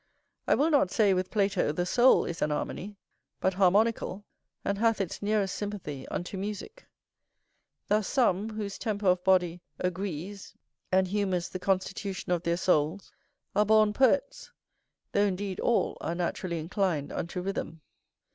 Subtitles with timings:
[0.47, 2.95] I will not say, with Plato, the soul is an harmony,
[3.39, 4.25] but harmonical,
[4.65, 6.87] and hath its nearest sympathy unto musick:
[7.87, 10.55] thus some, whose temper of body agrees,
[10.91, 13.11] and humours the constitution of their souls,
[13.55, 14.51] are born poets,
[15.11, 17.81] though indeed all are naturally inclined unto rhythm.